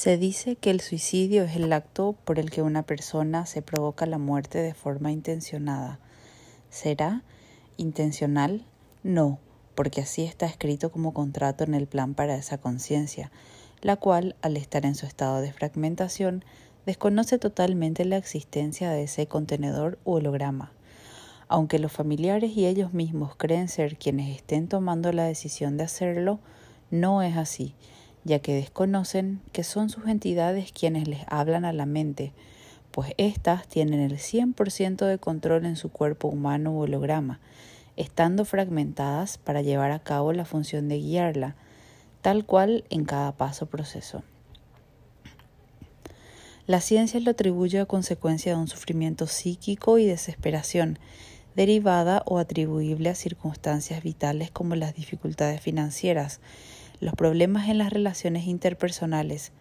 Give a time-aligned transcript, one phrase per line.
[0.00, 4.06] Se dice que el suicidio es el acto por el que una persona se provoca
[4.06, 5.98] la muerte de forma intencionada.
[6.70, 7.22] ¿Será
[7.76, 8.64] intencional?
[9.02, 9.38] No,
[9.74, 13.30] porque así está escrito como contrato en el plan para esa conciencia,
[13.82, 16.46] la cual, al estar en su estado de fragmentación,
[16.86, 20.72] desconoce totalmente la existencia de ese contenedor u holograma.
[21.46, 26.40] Aunque los familiares y ellos mismos creen ser quienes estén tomando la decisión de hacerlo,
[26.90, 27.74] no es así
[28.24, 32.32] ya que desconocen que son sus entidades quienes les hablan a la mente,
[32.90, 37.40] pues éstas tienen el 100% de control en su cuerpo humano holograma,
[37.96, 41.56] estando fragmentadas para llevar a cabo la función de guiarla,
[42.22, 44.22] tal cual en cada paso proceso.
[46.66, 50.98] La ciencia lo atribuye a consecuencia de un sufrimiento psíquico y desesperación,
[51.56, 56.40] derivada o atribuible a circunstancias vitales como las dificultades financieras,
[57.00, 59.52] los problemas en las relaciones interpersonales,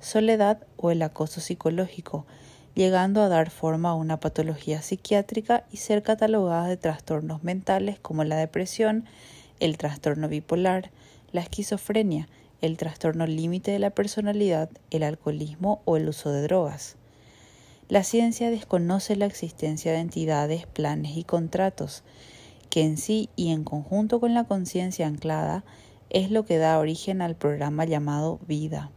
[0.00, 2.26] soledad o el acoso psicológico,
[2.74, 8.24] llegando a dar forma a una patología psiquiátrica y ser catalogada de trastornos mentales como
[8.24, 9.04] la depresión,
[9.60, 10.90] el trastorno bipolar,
[11.32, 12.28] la esquizofrenia,
[12.60, 16.96] el trastorno límite de la personalidad, el alcoholismo o el uso de drogas.
[17.88, 22.02] La ciencia desconoce la existencia de entidades, planes y contratos,
[22.70, 25.64] que en sí y en conjunto con la conciencia anclada
[26.10, 28.90] es lo que da origen al programa llamado vida,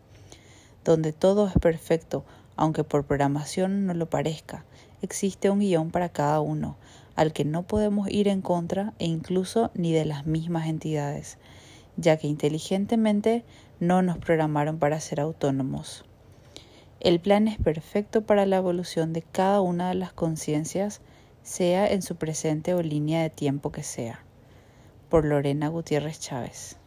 [0.83, 2.23] donde todo es perfecto,
[2.55, 4.65] aunque por programación no lo parezca.
[5.01, 6.77] Existe un guion para cada uno,
[7.15, 11.37] al que no podemos ir en contra e incluso ni de las mismas entidades,
[11.97, 13.43] ya que inteligentemente
[13.79, 16.05] no nos programaron para ser autónomos.
[16.99, 21.01] El plan es perfecto para la evolución de cada una de las conciencias,
[21.41, 24.23] sea en su presente o línea de tiempo que sea.
[25.09, 26.77] Por Lorena Gutiérrez Chávez.